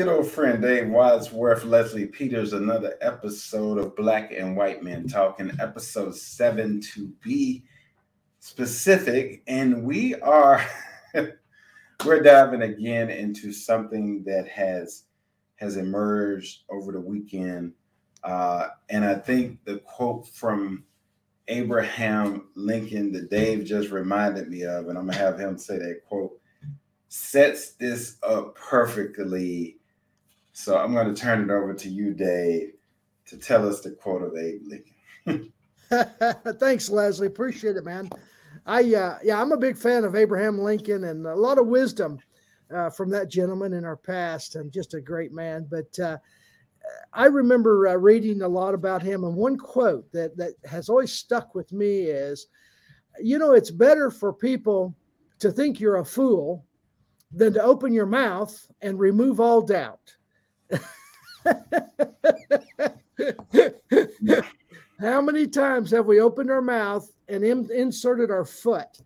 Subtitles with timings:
[0.00, 5.52] Good old friend Dave Wadsworth, Leslie Peters, another episode of Black and White Men Talking,
[5.60, 7.64] episode seven to be
[8.38, 9.42] specific.
[9.46, 10.64] And we are
[12.06, 15.04] we're diving again into something that has
[15.56, 17.74] has emerged over the weekend.
[18.24, 20.82] Uh, and I think the quote from
[21.48, 26.06] Abraham Lincoln that Dave just reminded me of, and I'm gonna have him say that
[26.08, 26.40] quote
[27.08, 29.76] sets this up perfectly.
[30.60, 32.74] So I'm going to turn it over to you, Dave,
[33.28, 35.52] to tell us the quote of Abe Lincoln.
[36.60, 37.28] Thanks, Leslie.
[37.28, 38.10] Appreciate it, man.
[38.66, 42.18] I uh, yeah, I'm a big fan of Abraham Lincoln and a lot of wisdom
[42.74, 45.66] uh, from that gentleman in our past, and just a great man.
[45.70, 46.18] But uh,
[47.14, 51.10] I remember uh, reading a lot about him, and one quote that that has always
[51.10, 52.48] stuck with me is,
[53.18, 54.94] "You know, it's better for people
[55.38, 56.66] to think you're a fool
[57.32, 60.16] than to open your mouth and remove all doubt.
[65.00, 69.00] How many times have we opened our mouth and in, inserted our foot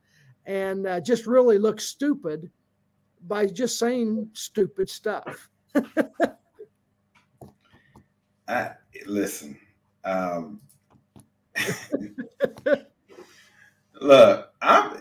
[0.44, 2.50] and uh, just really look stupid
[3.26, 5.48] by just saying stupid stuff?
[8.48, 8.70] I
[9.06, 9.56] listen.
[10.04, 10.60] Um,
[14.00, 14.98] look, I'm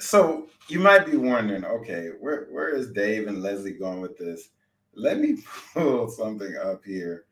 [0.00, 4.50] so you might be wondering, okay, where where is Dave and Leslie going with this?
[4.98, 5.38] Let me
[5.74, 7.24] pull something up here,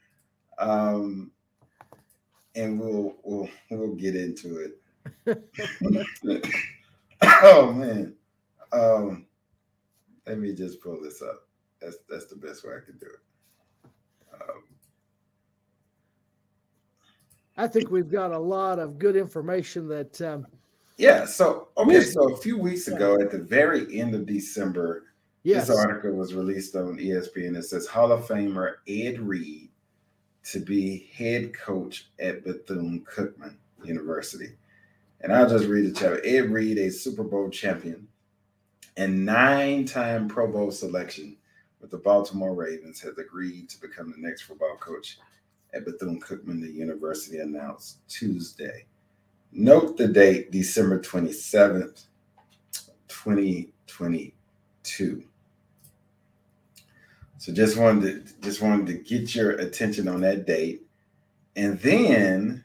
[0.58, 1.32] um,
[2.54, 4.70] and we'll we'll we'll get into
[5.26, 5.42] it.
[7.42, 8.14] oh man,
[8.72, 9.26] um,
[10.26, 11.48] let me just pull this up.
[11.80, 13.90] That's that's the best way I can do it.
[14.40, 14.62] Um,
[17.56, 20.46] I think we've got a lot of good information that um,
[20.98, 21.24] yeah.
[21.24, 22.00] So okay.
[22.02, 25.04] So a few weeks ago, at the very end of December,
[25.46, 25.68] yes.
[25.68, 27.56] this article was released on ESPN.
[27.56, 29.70] It says Hall of Famer Ed Reed
[30.44, 34.54] to be head coach at Bethune Cookman University.
[35.20, 36.20] And I'll just read the chapter.
[36.24, 38.06] Ed Reed, a Super Bowl champion
[38.96, 41.36] and nine-time Pro Bowl selection
[41.80, 45.18] with the Baltimore Ravens, has agreed to become the next football coach
[45.74, 48.86] at Bethune Cookman, the university announced Tuesday.
[49.52, 52.06] Note the date, December 27th,
[53.08, 55.24] 2022.
[57.46, 60.82] So just wanted to just wanted to get your attention on that date.
[61.54, 62.64] And then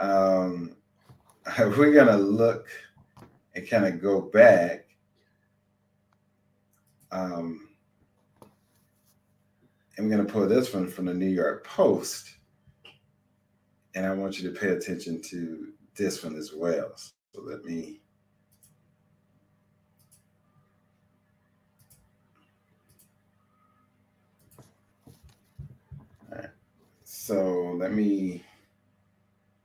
[0.00, 0.74] um,
[1.58, 2.66] we're gonna look
[3.54, 4.86] and kind of go back.
[7.12, 7.68] Um,
[9.98, 12.36] we're gonna pull this one from the New York Post.
[13.94, 16.92] And I want you to pay attention to this one as well.
[16.96, 18.00] So let me.
[27.26, 28.44] So let me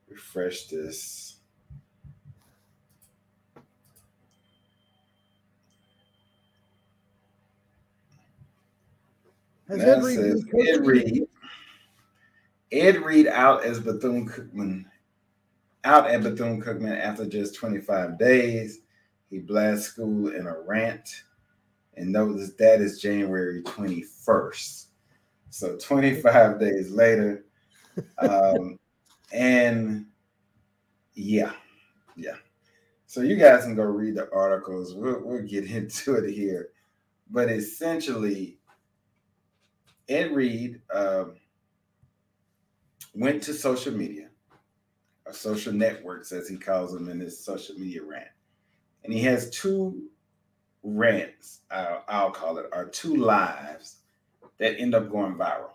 [0.07, 1.39] refresh this.
[9.67, 11.27] Has Ed Reed, Ed Reed,
[12.71, 14.85] Ed Reed out as Bethune Cookman
[15.83, 18.83] out at Bethune Cookman after just 25 days.
[19.29, 21.23] He blasts school in a rant.
[21.97, 24.85] And notice that is January 21st.
[25.49, 27.43] So 25 days later.
[28.19, 28.79] Um,
[29.31, 30.05] and
[31.13, 31.53] yeah,
[32.15, 32.35] yeah.
[33.05, 34.93] So you guys can go read the articles.
[34.93, 36.69] We'll, we'll get into it here.
[37.29, 38.57] But essentially,
[40.07, 41.35] Ed Reed um,
[43.13, 44.29] went to social media
[45.25, 48.29] or social networks, as he calls them in his social media rant.
[49.03, 50.09] And he has two
[50.83, 53.97] rants, I'll, I'll call it, or two lives
[54.57, 55.71] that end up going viral.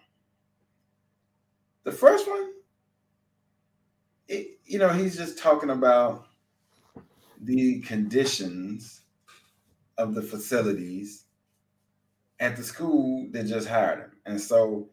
[1.85, 2.51] The first one,
[4.29, 6.27] it, you know, he's just talking about
[7.43, 9.03] the conditions
[9.99, 11.25] of the facilities
[12.41, 14.13] at the school that just hired him.
[14.27, 14.89] And so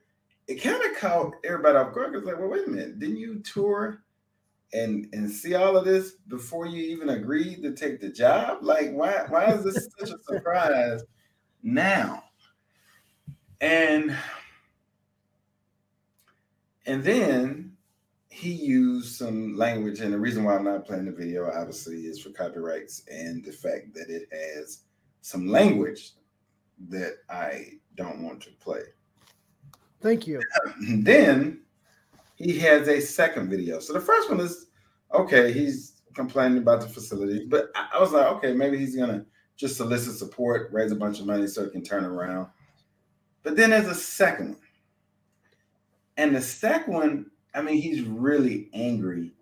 [0.48, 2.16] it kind of caught everybody off guard.
[2.16, 4.04] It's like, well, wait a minute, didn't you tour
[4.74, 8.60] and and see all of this before you even agreed to take the job?
[8.62, 11.04] Like, why why is this such a surprise
[11.64, 12.24] now?
[13.62, 14.16] And
[16.92, 17.72] and then
[18.28, 22.20] he used some language, and the reason why I'm not playing the video, obviously, is
[22.20, 24.82] for copyrights and the fact that it has
[25.22, 26.12] some language
[26.90, 28.82] that I don't want to play.
[30.02, 30.42] Thank you.
[30.82, 31.62] then
[32.36, 33.80] he has a second video.
[33.80, 34.68] So the first one is
[35.14, 39.78] okay, he's complaining about the facility, but I, was like, okay, maybe he's gonna just
[39.78, 42.48] solicit support, raise a bunch of money so he can turn around.
[43.44, 44.71] But then there's a second one.
[46.22, 49.34] And the second one, I mean, he's really angry.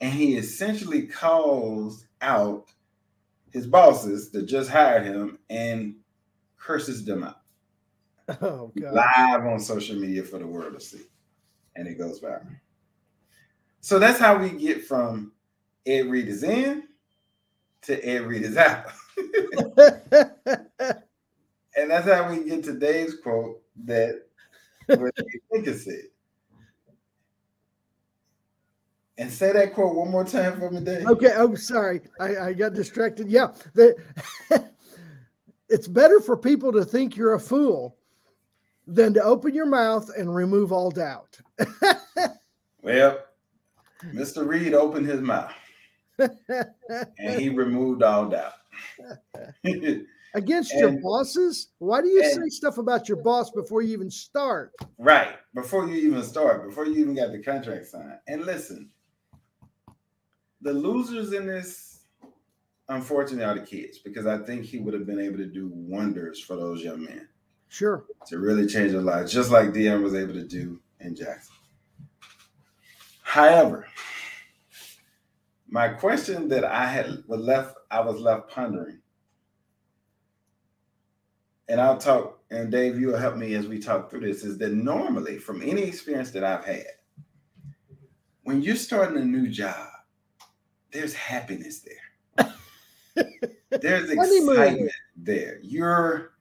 [0.00, 2.72] And he essentially calls out
[3.52, 5.94] his bosses that just hired him and
[6.58, 7.40] curses them out.
[8.42, 8.92] Oh, God.
[8.92, 11.02] Live on social media for the world to see.
[11.76, 12.56] And it goes viral.
[13.80, 15.30] So that's how we get from
[15.86, 16.88] Ed Reed is in
[17.82, 18.86] to Ed Reed is out.
[21.76, 24.22] and that's how we get to Dave's quote that
[24.88, 26.02] what you think it said.
[29.18, 31.06] And say that quote one more time for me, Dave.
[31.06, 31.32] okay.
[31.36, 32.02] Oh, sorry.
[32.20, 33.28] I, I got distracted.
[33.28, 33.48] Yeah.
[33.74, 33.96] The,
[35.68, 37.96] it's better for people to think you're a fool
[38.86, 41.38] than to open your mouth and remove all doubt.
[42.82, 43.18] Well,
[44.12, 44.46] Mr.
[44.46, 45.52] Reed opened his mouth
[46.20, 48.52] and he removed all doubt.
[50.34, 51.70] Against your bosses?
[51.78, 54.70] Why do you and- say stuff about your boss before you even start?
[54.98, 55.34] right.
[55.52, 58.20] Before you even start, before you even got the contract signed.
[58.28, 58.88] And listen,
[60.60, 62.00] the losers in this,
[62.88, 66.40] unfortunately, are the kids because I think he would have been able to do wonders
[66.40, 67.28] for those young men.
[67.68, 68.04] Sure.
[68.28, 71.54] to really change their lives, just like Deion was able to do in Jackson.
[73.22, 73.86] However,
[75.68, 79.00] my question that I had was left, I was left pondering,
[81.68, 84.72] and I'll talk, and Dave, you'll help me as we talk through this, is that
[84.72, 86.86] normally, from any experience that I've had,
[88.44, 89.88] when you're starting a new job,
[90.96, 92.54] there's happiness there.
[93.70, 95.58] there's excitement there.
[95.62, 96.32] You're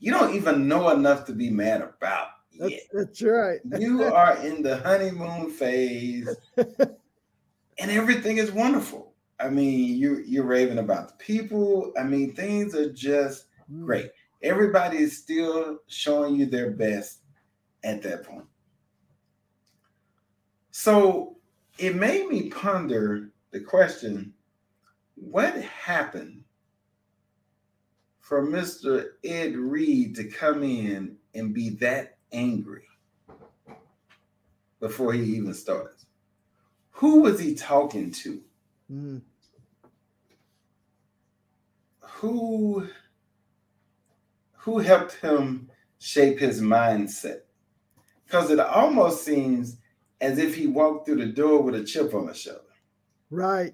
[0.00, 2.28] you don't even know enough to be mad about
[2.58, 2.82] That's, yet.
[2.92, 3.60] that's right.
[3.78, 9.12] You are in the honeymoon phase, and everything is wonderful.
[9.38, 11.92] I mean, you you're raving about the people.
[11.98, 13.84] I mean, things are just mm.
[13.84, 14.10] great.
[14.42, 17.20] Everybody is still showing you their best
[17.84, 18.46] at that point.
[20.72, 21.36] So
[21.78, 24.32] it made me ponder the question
[25.14, 26.44] what happened
[28.20, 29.08] for Mr.
[29.24, 32.84] Ed Reed to come in and be that angry
[34.78, 36.06] before he even starts?
[36.92, 38.40] Who was he talking to?
[38.90, 39.22] Mm.
[42.00, 42.86] Who
[44.52, 47.40] who helped him shape his mindset?
[48.26, 49.78] Because it almost seems
[50.20, 52.60] as if he walked through the door with a chip on his shoulder.
[53.30, 53.72] Right.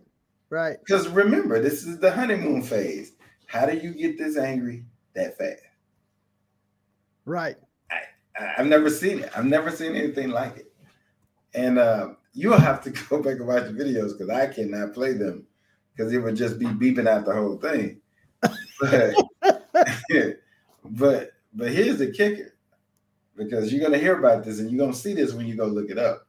[0.51, 0.79] Right.
[0.85, 3.13] Because remember, this is the honeymoon phase.
[3.47, 5.63] How do you get this angry that fast?
[7.25, 7.57] Right.
[7.91, 9.31] I- I've never seen it.
[9.37, 10.73] I've never seen anything like it.
[11.55, 15.15] And uh, you'll have to go back and watch the videos because I cannot play
[15.15, 15.47] them
[15.95, 18.01] because it would just be beeping out the whole thing.
[18.81, 19.15] But
[20.85, 22.55] but but here's the kicker
[23.37, 25.91] because you're gonna hear about this and you're gonna see this when you go look
[25.91, 26.26] it up.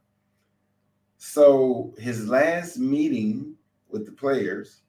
[1.18, 3.56] So his last meeting
[3.90, 4.82] with the players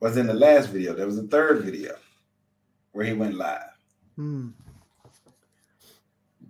[0.00, 0.94] was in the last video.
[0.94, 1.94] There was a third video
[2.92, 3.76] where he went live.
[4.18, 4.52] Mm.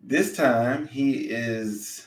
[0.02, 2.06] This time he is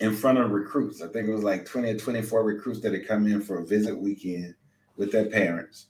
[0.00, 1.00] in front of recruits.
[1.00, 3.66] I think it was like 20 or 24 recruits that had come in for a
[3.66, 4.54] visit weekend
[4.96, 5.86] with their parents.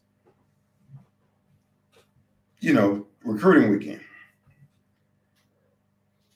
[2.60, 4.00] You know, recruiting weekend.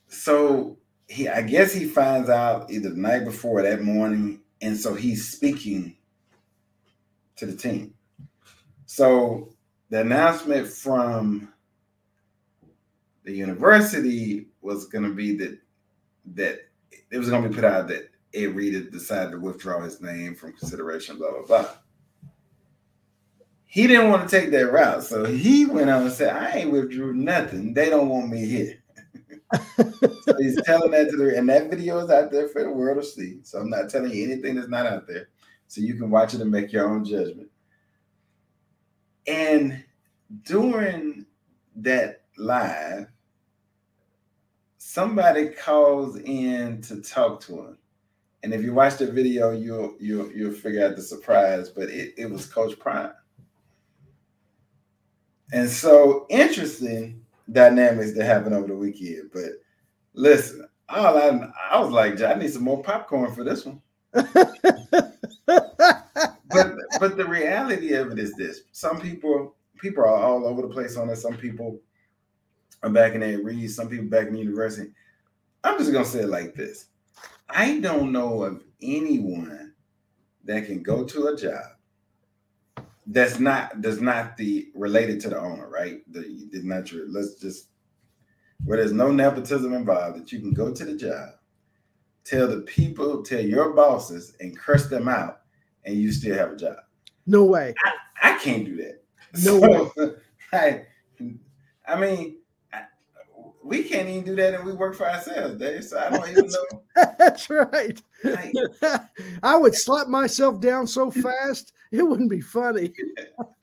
[0.08, 0.76] So
[1.10, 4.94] he I guess he finds out either the night before or that morning, and so
[4.94, 5.96] he's speaking
[7.36, 7.94] to the team.
[8.86, 9.48] So
[9.88, 11.52] the announcement from
[13.24, 15.58] the university was going to be that
[16.36, 16.60] that
[17.10, 20.00] it was going to be put out that Ed Reed had decided to withdraw his
[20.00, 21.68] name from consideration, blah blah blah.
[23.66, 26.70] He didn't want to take that route, so he went on and said, "I ain't
[26.70, 27.74] withdrew nothing.
[27.74, 28.80] They don't want me here."
[29.52, 33.02] So he's telling that to the and that video is out there for the world
[33.02, 33.40] to see.
[33.42, 35.28] So I'm not telling you anything that's not out there,
[35.66, 37.48] so you can watch it and make your own judgment.
[39.26, 39.84] And
[40.44, 41.26] during
[41.76, 43.08] that live,
[44.78, 47.78] somebody calls in to talk to him.
[48.42, 52.14] And if you watch the video, you'll you'll you'll figure out the surprise, but it,
[52.16, 53.12] it was Coach Prime.
[55.52, 57.20] And so interesting
[57.52, 59.30] dynamics that happened over the weekend.
[59.32, 59.50] But
[60.14, 63.80] listen, all I I was like, I need some more popcorn for this one.
[66.50, 70.68] But but the reality of it is this: some people people are all over the
[70.68, 71.16] place on it.
[71.16, 71.78] Some people
[72.82, 74.90] are back in their Reed, some people back in university.
[75.62, 76.86] I'm just gonna say it like this:
[77.48, 79.74] I don't know of anyone
[80.44, 81.62] that can go to a job,
[83.12, 86.00] that's not that's not the related to the owner, right?
[86.12, 87.66] The did not your let's just
[88.64, 91.30] where there's no nepotism involved, that you can go to the job,
[92.24, 95.40] tell the people, tell your bosses, and curse them out,
[95.84, 96.76] and you still have a job.
[97.26, 97.74] No way.
[97.84, 99.02] I, I can't do that.
[99.44, 100.12] No so, way.
[100.52, 100.82] I,
[101.88, 102.36] I mean,
[103.62, 105.84] we can't even do that and we work for ourselves, Dave.
[105.84, 106.82] So I don't even know.
[107.18, 108.00] That's right.
[108.24, 108.52] Like,
[109.42, 112.92] I would slap myself down so fast it wouldn't be funny.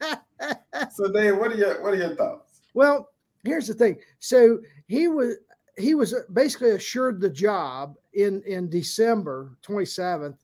[0.91, 2.61] so Dave, what are your what are your thoughts?
[2.73, 3.09] Well,
[3.43, 3.97] here's the thing.
[4.19, 5.35] So he was
[5.77, 10.37] he was basically assured the job in in December 27th.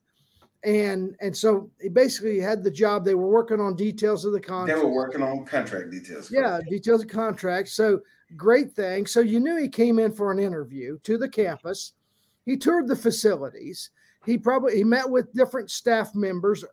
[0.63, 3.03] And and so he basically had the job.
[3.03, 4.79] They were working on details of the contract.
[4.79, 6.31] They were working on contract details.
[6.31, 7.67] Yeah, details of contract.
[7.67, 7.99] So
[8.37, 9.05] great thing.
[9.05, 11.93] So you knew he came in for an interview to the campus.
[12.45, 13.89] He toured the facilities.
[14.25, 16.67] He probably he met with different staff members, uh,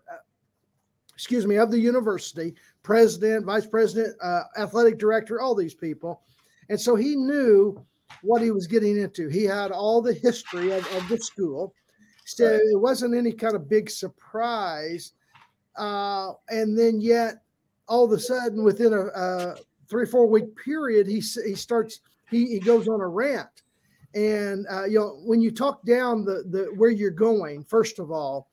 [1.21, 6.23] excuse me, of the university, president, vice president, uh, athletic director, all these people,
[6.71, 7.79] and so he knew
[8.23, 9.29] what he was getting into.
[9.29, 11.75] He had all the history of, of the school,
[12.25, 12.55] so right.
[12.55, 15.13] it wasn't any kind of big surprise.
[15.77, 17.43] Uh, and then yet,
[17.87, 19.57] all of a sudden, within a, a
[19.91, 22.01] three four week period, he he starts
[22.31, 23.63] he he goes on a rant,
[24.15, 28.11] and uh, you know when you talk down the the where you're going, first of
[28.11, 28.50] all,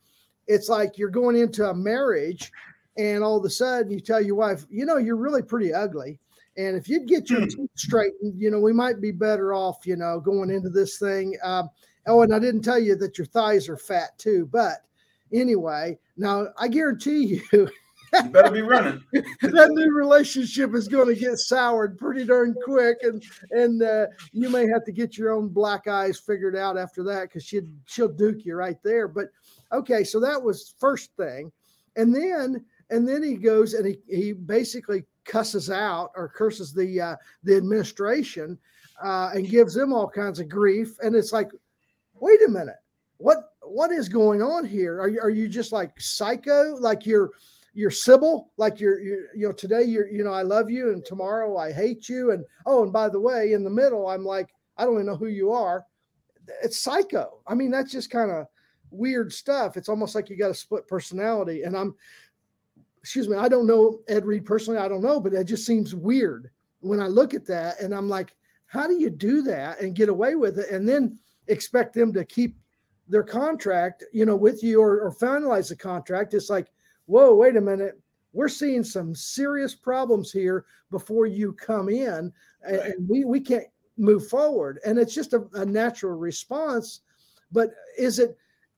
[0.48, 2.51] it's like you're going into a marriage,
[2.98, 6.20] and all of a sudden you tell your wife, you know, you're really pretty ugly.
[6.58, 7.48] And if you'd get your hmm.
[7.48, 11.38] teeth straightened, you know, we might be better off, you know, going into this thing.
[11.44, 11.70] Um,
[12.08, 14.50] oh, and I didn't tell you that your thighs are fat too.
[14.51, 14.77] But
[15.32, 17.42] anyway, now I guarantee you,
[18.13, 19.04] you better be running.
[19.13, 24.50] that new relationship is going to get soured pretty darn quick, and and uh, you
[24.50, 28.08] may have to get your own black eyes figured out after that because she she'll
[28.08, 29.08] duke you right there.
[29.08, 29.27] But
[29.71, 31.51] okay, so that was first thing,
[31.95, 37.01] and then and then he goes and he he basically cusses out or curses the
[37.01, 38.57] uh, the administration
[39.03, 41.51] uh, and gives them all kinds of grief, and it's like,
[42.15, 42.77] wait a minute,
[43.17, 45.00] what what is going on here?
[45.00, 46.75] Are you are you just like psycho?
[46.79, 47.31] Like you're
[47.77, 51.05] you're Sybil, like you're, you're, you know, today you're, you know, I love you, and
[51.05, 54.50] tomorrow I hate you, and oh, and by the way, in the middle, I'm like,
[54.77, 55.86] I don't even know who you are.
[56.63, 57.39] It's psycho.
[57.45, 58.47] I mean, that's just kind of
[58.91, 59.77] weird stuff.
[59.77, 61.96] It's almost like you got a split personality, and I'm,
[63.01, 65.96] excuse me, I don't know Ed Reed personally, I don't know, but it just seems
[65.96, 68.36] weird when I look at that, and I'm like,
[68.67, 71.17] how do you do that and get away with it, and then
[71.48, 72.58] expect them to keep
[73.08, 76.34] their contract, you know, with you or, or finalize the contract?
[76.34, 76.67] It's like
[77.08, 78.00] whoa, wait a minute.
[78.34, 82.32] We're seeing some serious problems here before you come in,
[82.63, 82.91] and, right.
[82.91, 83.65] and we, we can't
[83.98, 84.79] move forward.
[84.86, 87.01] And it's just a, a natural response.
[87.51, 88.38] But is it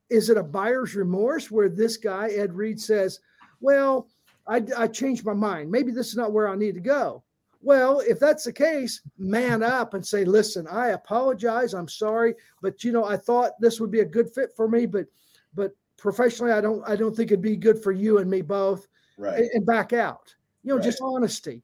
[0.09, 3.19] is it a buyer's remorse where this guy, Ed Reed, says,
[3.61, 4.07] Well,
[4.47, 5.69] I, I changed my mind.
[5.69, 7.23] Maybe this is not where I need to go.
[7.61, 11.73] Well, if that's the case, man up and say, listen, I apologize.
[11.73, 14.85] I'm sorry, but you know, I thought this would be a good fit for me,
[14.85, 15.07] but
[15.53, 18.87] but professionally, I don't I don't think it'd be good for you and me both.
[19.17, 19.39] Right.
[19.39, 20.33] And, and back out.
[20.63, 20.85] You know, right.
[20.85, 21.61] just honesty.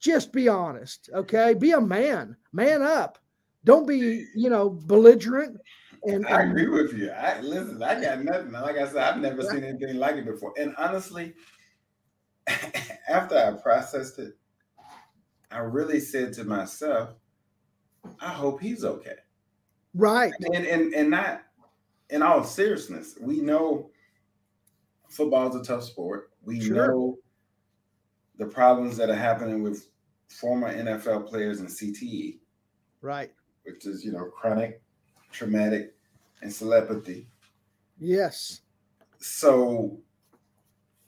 [0.00, 1.08] Just be honest.
[1.14, 1.54] Okay.
[1.54, 2.36] Be a man.
[2.52, 3.18] Man up.
[3.64, 5.58] Don't be, you know, belligerent.
[6.06, 7.10] And, I agree with you.
[7.10, 8.52] I listen, I got nothing.
[8.52, 10.54] Like I said, I've never seen anything like it before.
[10.56, 11.34] And honestly,
[13.08, 14.34] after I processed it,
[15.50, 17.10] I really said to myself,
[18.20, 19.16] I hope he's okay.
[19.94, 20.32] Right.
[20.40, 21.42] And and and not
[22.10, 23.90] in all seriousness, we know
[25.08, 26.30] football is a tough sport.
[26.44, 26.76] We sure.
[26.76, 27.18] know
[28.38, 29.88] the problems that are happening with
[30.28, 32.38] former NFL players and CTE.
[33.00, 33.32] Right.
[33.64, 34.82] Which is, you know, chronic
[35.32, 35.95] traumatic
[36.44, 37.26] encephalopathy.
[37.98, 38.60] Yes.
[39.18, 39.98] So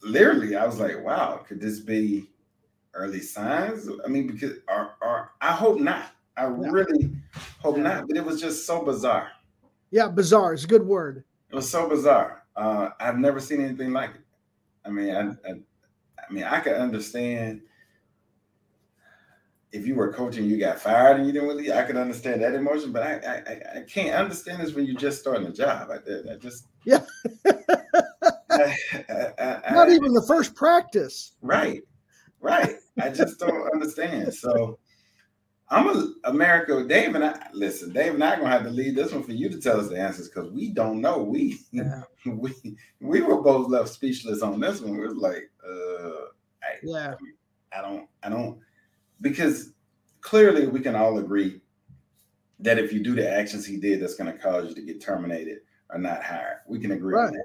[0.03, 2.29] literally I was like, wow, could this be
[2.95, 3.89] early signs?
[4.05, 6.13] I mean, because or, or I hope not.
[6.37, 7.11] I really
[7.61, 9.29] hope not, but it was just so bizarre.
[9.91, 11.25] Yeah, bizarre is a good word.
[11.51, 12.45] It was so bizarre.
[12.55, 14.21] Uh, I've never seen anything like it.
[14.85, 17.63] I mean, I, I, I mean, I could understand
[19.73, 21.73] if you were coaching, you got fired and you didn't really.
[21.73, 25.21] I could understand that emotion, but I, I, I can't understand this when you're just
[25.21, 25.91] starting a job.
[25.91, 27.05] I, I just yeah.
[28.51, 31.33] I, Not even the first practice.
[31.43, 31.83] Right,
[32.41, 32.77] right.
[33.01, 34.33] I just don't understand.
[34.33, 34.79] So
[35.69, 36.83] I'm a America.
[36.85, 37.93] Dave and I listen.
[37.93, 39.89] Dave and I are gonna have to leave this one for you to tell us
[39.89, 41.23] the answers because we don't know.
[41.23, 42.03] We yeah.
[42.27, 42.55] we
[43.01, 44.97] we were both left speechless on this one.
[44.97, 46.29] We are like, uh,
[46.63, 47.15] I, yeah.
[47.77, 48.59] I don't, I don't,
[49.21, 49.73] because
[50.21, 51.61] clearly we can all agree
[52.61, 55.01] that if you do the actions he did, that's going to cause you to get
[55.01, 55.59] terminated
[55.91, 56.59] or not hired.
[56.67, 57.29] We can agree right.
[57.29, 57.45] on that.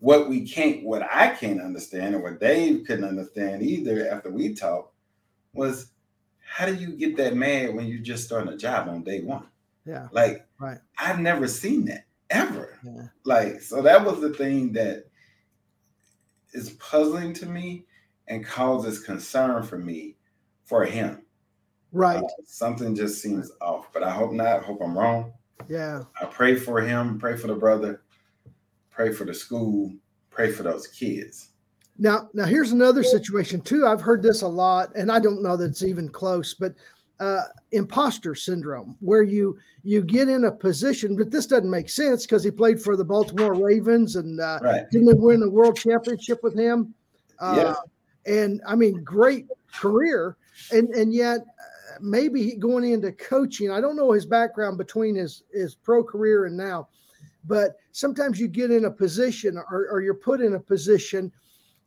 [0.00, 4.54] what we can't, what I can't understand, and what Dave couldn't understand either after we
[4.54, 4.94] talked,
[5.52, 5.92] was
[6.44, 9.46] how do you get that mad when you're just starting a job on day one?
[9.86, 10.08] Yeah.
[10.10, 10.78] Like, right.
[10.98, 12.78] I've never seen that ever.
[12.84, 13.08] Yeah.
[13.24, 15.06] Like, so that was the thing that
[16.52, 17.84] is puzzling to me
[18.28, 20.16] and causes concern for me
[20.70, 21.20] for him.
[21.92, 22.22] Right.
[22.22, 24.62] Uh, something just seems off, but I hope not.
[24.62, 25.32] Hope I'm wrong.
[25.68, 26.04] Yeah.
[26.22, 28.02] I pray for him, pray for the brother,
[28.90, 29.92] pray for the school,
[30.30, 31.48] pray for those kids.
[31.98, 33.84] Now, now here's another situation too.
[33.84, 36.72] I've heard this a lot, and I don't know that it's even close, but
[37.18, 42.24] uh, imposter syndrome, where you you get in a position, but this doesn't make sense
[42.24, 44.90] because he played for the Baltimore Ravens and uh, right.
[44.90, 46.94] didn't win the world championship with him.
[47.38, 47.74] Uh,
[48.24, 48.34] yeah.
[48.34, 50.36] And I mean, great career,
[50.72, 51.40] and and yet
[52.00, 53.70] maybe going into coaching.
[53.70, 56.88] I don't know his background between his his pro career and now,
[57.44, 61.32] but sometimes you get in a position or, or you're put in a position,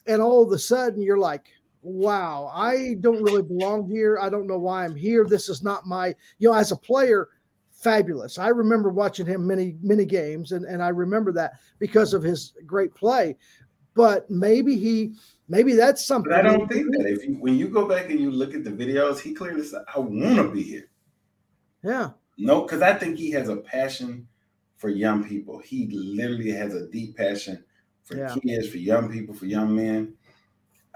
[0.08, 1.48] and all of a sudden you're like,
[1.82, 4.17] wow, I don't really belong here.
[4.20, 5.25] I don't know why I'm here.
[5.25, 7.29] This is not my, you know, as a player,
[7.72, 8.38] fabulous.
[8.38, 12.53] I remember watching him many, many games, and, and I remember that because of his
[12.65, 13.36] great play.
[13.95, 15.13] But maybe he,
[15.47, 16.31] maybe that's something.
[16.31, 18.63] But I don't think that if you, when you go back and you look at
[18.63, 20.89] the videos, he clearly said, I want to be here.
[21.83, 22.12] Yeah.
[22.38, 24.27] No, because I think he has a passion
[24.77, 25.59] for young people.
[25.59, 27.63] He literally has a deep passion
[28.03, 28.35] for yeah.
[28.43, 30.13] kids, for young people, for young men.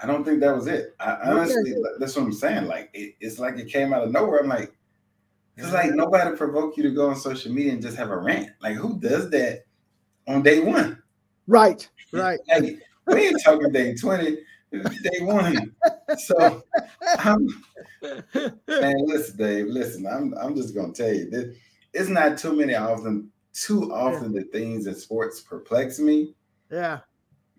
[0.01, 0.95] I don't think that was it.
[0.99, 1.81] I honestly, okay.
[1.99, 2.65] that's what I'm saying.
[2.65, 4.39] Like it, it's like it came out of nowhere.
[4.39, 4.73] I'm like,
[5.55, 8.49] it's like nobody provoked you to go on social media and just have a rant.
[8.61, 9.65] Like who does that
[10.27, 11.01] on day one?
[11.47, 12.39] Right, right.
[12.47, 12.77] Hey,
[13.07, 14.37] we ain't talking day 20,
[14.71, 15.75] day one.
[16.17, 16.63] So
[17.19, 17.47] I'm
[18.67, 21.55] man, listen, Dave, listen, I'm I'm just gonna tell you this
[21.93, 24.41] it's not too many often, too often yeah.
[24.41, 26.35] the things in sports perplex me.
[26.71, 26.99] Yeah.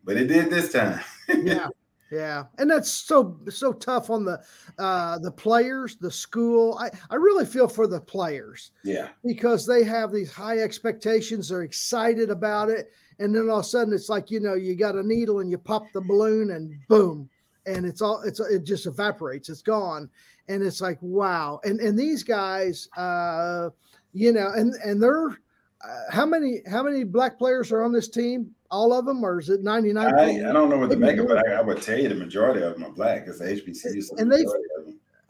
[0.04, 1.00] But it did this time.
[1.28, 1.68] yeah.
[2.10, 4.40] Yeah, and that's so so tough on the
[4.78, 6.78] uh, the players, the school.
[6.78, 8.70] I I really feel for the players.
[8.82, 11.50] Yeah, because they have these high expectations.
[11.50, 14.74] They're excited about it, and then all of a sudden it's like you know you
[14.74, 17.28] got a needle and you pop the balloon and boom,
[17.66, 19.48] and it's all it's it just evaporates.
[19.48, 20.08] It's gone,
[20.48, 21.60] and it's like wow.
[21.64, 23.70] And and these guys, uh,
[24.12, 25.38] you know, and and they're
[25.84, 28.50] uh, how many how many black players are on this team?
[28.70, 30.14] All of them, or is it ninety nine?
[30.14, 32.14] I, I, don't know what to make of, but I, I, would tell you the
[32.14, 34.18] majority of them are black because the HBCU.
[34.18, 34.44] And they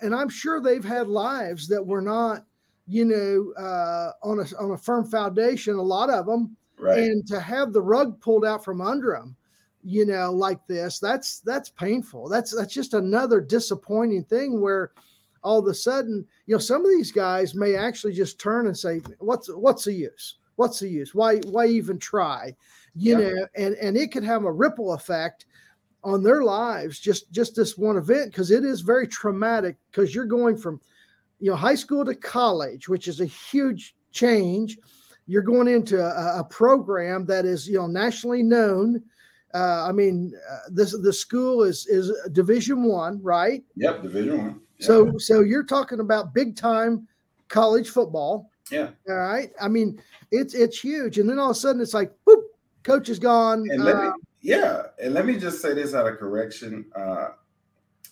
[0.00, 2.44] and I'm sure they've had lives that were not,
[2.86, 5.74] you know, uh, on a on a firm foundation.
[5.74, 6.98] A lot of them, right.
[6.98, 9.36] and to have the rug pulled out from under them,
[9.82, 12.28] you know, like this, that's that's painful.
[12.28, 14.92] That's that's just another disappointing thing where
[15.42, 18.76] all of a sudden, you know, some of these guys may actually just turn and
[18.76, 20.36] say, "What's what's the use?
[20.56, 21.14] What's the use?
[21.14, 22.54] Why why even try?"
[22.94, 23.28] You yeah.
[23.28, 25.46] know, and and it could have a ripple effect
[26.04, 30.24] on their lives just just this one event because it is very traumatic because you're
[30.24, 30.80] going from
[31.40, 34.78] you know high school to college, which is a huge change.
[35.28, 39.02] You're going into a, a program that is you know nationally known.
[39.54, 43.62] Uh, I mean, uh, this the school is is Division One, right?
[43.76, 44.60] Yep, Division One.
[44.80, 47.06] So so you're talking about big time
[47.48, 48.50] college football.
[48.70, 48.88] Yeah.
[49.08, 49.50] All right.
[49.60, 51.18] I mean, it's it's huge.
[51.18, 52.42] And then all of a sudden it's like, boop,
[52.82, 53.66] coach is gone.
[53.70, 54.10] And let uh, me,
[54.40, 54.82] yeah.
[55.02, 56.86] And let me just say this out of correction.
[56.94, 57.28] Uh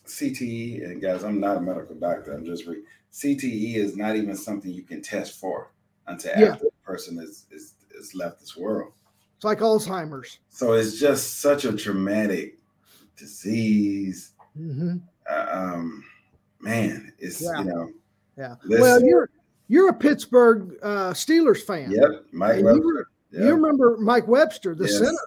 [0.07, 2.33] CTE, and guys, I'm not a medical doctor.
[2.33, 5.73] I'm just re- CTE is not even something you can test for
[6.07, 6.53] until yeah.
[6.53, 8.93] after person is, is is left this world.
[9.35, 10.39] It's like Alzheimer's.
[10.49, 12.59] So it's just such a traumatic
[13.17, 14.33] disease.
[14.59, 14.97] Mm-hmm.
[15.29, 16.05] Uh, um,
[16.61, 17.59] man, it's yeah.
[17.59, 17.91] you know.
[18.39, 18.55] Yeah.
[18.69, 19.29] Well, you're
[19.69, 21.91] you're a Pittsburgh uh, Steelers fan.
[21.91, 22.81] Yep, Mike Webster.
[22.81, 23.43] You, yep.
[23.43, 24.99] you, remember Mike Webster, the yes.
[24.99, 25.19] center?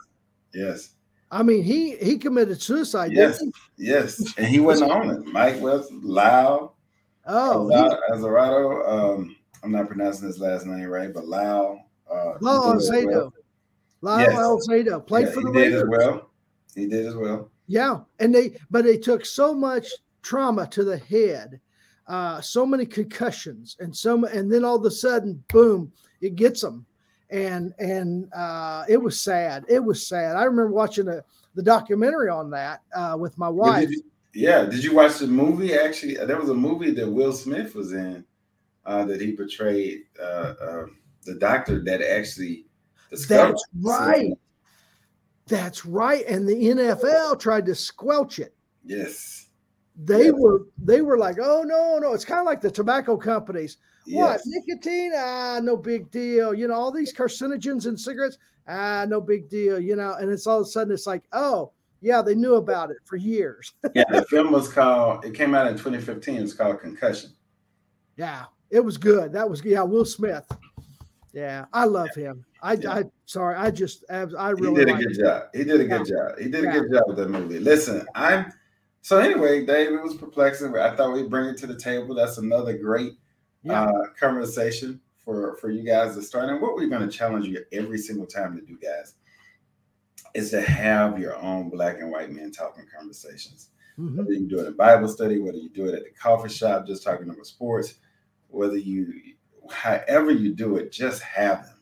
[0.53, 0.89] Yes.
[1.31, 3.11] I mean, he he committed suicide.
[3.11, 3.43] Yes,
[3.77, 5.25] yes, and he wasn't on it.
[5.25, 6.75] Mike Webster, Lyle.
[7.27, 7.69] Oh,
[8.11, 8.89] Azarado.
[8.89, 11.85] Um, I'm not pronouncing his last name right, but Lyle.
[12.09, 13.31] Uh, Lyle Alzado.
[14.01, 14.35] Lyle yes.
[14.39, 16.29] Alzado played yeah, for the he did as well.
[16.75, 17.49] He did as well.
[17.67, 19.87] Yeah, and they but they took so much
[20.21, 21.59] trauma to the head,
[22.07, 25.91] uh, so many concussions, and so and then all of a sudden, boom,
[26.21, 26.85] it gets them,
[27.29, 29.65] and and uh, it was sad.
[29.67, 30.35] It was sad.
[30.35, 31.23] I remember watching a,
[31.55, 33.89] the documentary on that uh, with my wife.
[33.89, 35.73] Did you, yeah, did you watch the movie?
[35.73, 38.23] Actually, there was a movie that Will Smith was in
[38.85, 42.65] uh, that he portrayed uh, um, the doctor that actually
[43.09, 43.53] discovered.
[43.53, 44.31] That's right.
[45.47, 46.25] That's right.
[46.27, 48.55] And the NFL tried to squelch it.
[48.83, 49.47] Yes.
[49.97, 50.31] they yeah.
[50.31, 53.77] were they were like, oh no, no, it's kind of like the tobacco companies.
[54.05, 54.43] What yes.
[54.45, 55.11] nicotine?
[55.15, 56.53] Ah, no big deal.
[56.53, 58.37] You know, all these carcinogens in cigarettes.
[58.67, 59.79] Ah, no big deal.
[59.79, 62.91] You know, and it's all of a sudden it's like, oh yeah, they knew about
[62.91, 63.73] it for years.
[63.93, 65.25] yeah, the film was called.
[65.25, 66.37] It came out in 2015.
[66.37, 67.31] It's called Concussion.
[68.15, 69.33] Yeah, it was good.
[69.33, 70.45] That was yeah, Will Smith.
[71.33, 72.45] Yeah, I love him.
[72.61, 72.93] I, yeah.
[72.93, 75.23] I sorry, I just I really he did a good him.
[75.23, 75.43] job.
[75.53, 76.15] He did a good yeah.
[76.15, 76.39] job.
[76.39, 76.69] He did yeah.
[76.69, 77.59] a good job with that movie.
[77.59, 78.51] Listen, I'm
[79.01, 80.75] so anyway, Dave, it was perplexing.
[80.75, 82.15] I thought we'd bring it to the table.
[82.15, 83.13] That's another great
[83.69, 86.49] uh, conversation for for you guys to start.
[86.49, 89.13] And what we're going to challenge you every single time to do, guys,
[90.33, 93.69] is to have your own black and white men talking conversations.
[93.97, 94.17] Mm-hmm.
[94.17, 96.87] Whether you do it in Bible study, whether you do it at the coffee shop,
[96.87, 97.95] just talking about sports,
[98.49, 99.13] whether you,
[99.71, 101.81] however you do it, just have them.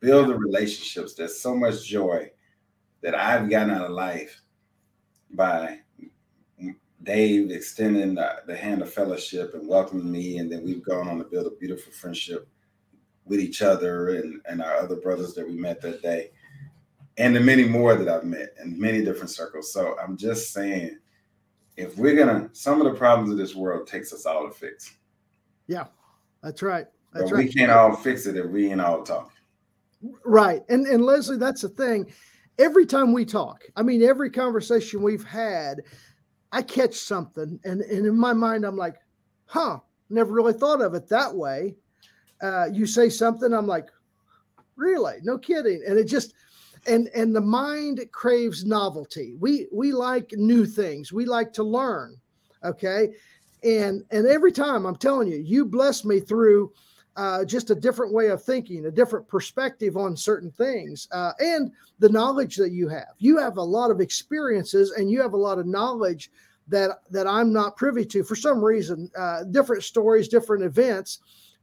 [0.00, 1.14] Build the relationships.
[1.14, 2.30] There's so much joy
[3.02, 4.42] that I've gotten out of life
[5.32, 5.80] by
[7.02, 11.18] Dave extending the, the, hand of fellowship and welcoming me, and then we've gone on
[11.18, 12.46] to build a beautiful friendship
[13.24, 16.30] with each other and, and our other brothers that we met that day,
[17.16, 19.72] and the many more that I've met in many different circles.
[19.72, 20.98] So I'm just saying,
[21.76, 24.96] if we're gonna, some of the problems of this world takes us all to fix.
[25.68, 25.86] Yeah,
[26.42, 26.86] that's right.
[27.12, 27.46] That's but right.
[27.46, 29.30] We can't all fix it if we ain't all talking.
[30.24, 32.10] Right, and and Leslie, that's the thing.
[32.58, 35.80] Every time we talk, I mean, every conversation we've had
[36.52, 38.96] I catch something, and, and in my mind, I'm like,
[39.46, 41.76] huh, never really thought of it that way.
[42.42, 43.88] Uh, you say something, I'm like,
[44.76, 45.18] really?
[45.22, 45.82] No kidding.
[45.86, 46.34] And it just,
[46.86, 49.34] and and the mind craves novelty.
[49.38, 51.12] We we like new things.
[51.12, 52.16] We like to learn.
[52.64, 53.10] Okay.
[53.62, 56.72] And and every time I'm telling you, you bless me through
[57.16, 61.72] uh, just a different way of thinking, a different perspective on certain things, uh, and
[61.98, 63.14] the knowledge that you have.
[63.18, 66.30] You have a lot of experiences, and you have a lot of knowledge
[66.68, 69.10] that that I'm not privy to for some reason.
[69.18, 71.18] Uh, different stories, different events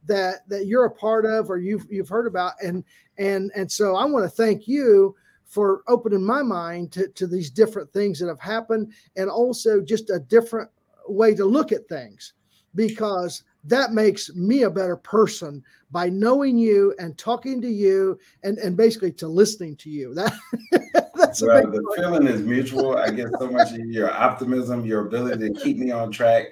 [0.06, 2.84] that that you're a part of or you've you've heard about, and
[3.16, 7.50] and and so I want to thank you for opening my mind to, to these
[7.50, 10.70] different things that have happened, and also just a different
[11.08, 12.34] way to look at things
[12.74, 18.58] because that makes me a better person by knowing you and talking to you and,
[18.58, 20.14] and basically to listening to you.
[20.70, 21.98] That that's well, the part.
[21.98, 22.96] feeling is mutual.
[22.96, 26.46] I get so much of your optimism, your ability to keep me on track.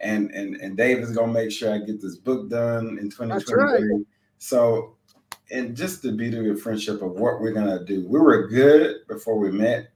[0.00, 3.54] And and and Dave is gonna make sure I get this book done in 2023.
[3.62, 4.06] Right.
[4.38, 4.96] So
[5.50, 8.06] and just the beauty of friendship of what we're gonna do.
[8.08, 9.90] We were good before we met.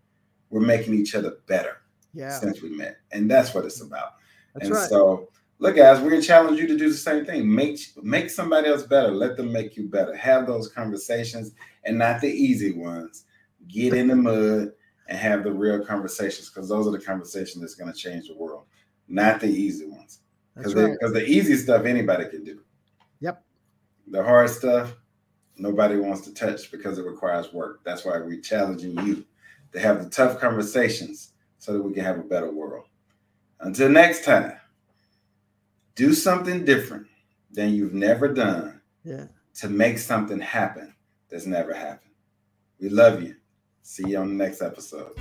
[0.50, 1.79] We're making each other better
[2.14, 2.38] yeah.
[2.38, 2.98] since we met.
[3.12, 4.14] And that's what it's about.
[4.54, 4.88] That's and right.
[4.88, 5.28] so
[5.60, 7.52] look, guys, we're going to challenge you to do the same thing.
[7.52, 9.10] Make make somebody else better.
[9.10, 10.16] Let them make you better.
[10.16, 11.52] Have those conversations
[11.84, 13.24] and not the easy ones.
[13.68, 14.72] Get in the mud
[15.08, 18.34] and have the real conversations because those are the conversations that's going to change the
[18.34, 18.64] world,
[19.06, 20.20] not the easy ones.
[20.56, 20.96] Because right.
[21.00, 22.60] the easy stuff anybody can do.
[23.20, 23.42] Yep.
[24.08, 24.94] The hard stuff
[25.56, 27.80] nobody wants to touch because it requires work.
[27.84, 29.24] That's why we're challenging you
[29.72, 32.86] to have the tough conversations so that we can have a better world.
[33.60, 34.54] Until next time
[35.94, 37.06] do something different
[37.52, 39.26] than you've never done yeah.
[39.54, 40.94] to make something happen
[41.30, 42.14] that's never happened.
[42.80, 43.36] We love you.
[43.82, 45.12] See you on the next episode.